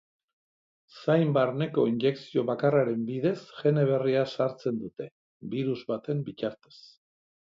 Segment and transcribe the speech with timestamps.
[0.99, 5.11] Zain barneko injekzio bakarraren bidez gene berria sartzen dute,
[5.53, 6.81] birus baten bitartez.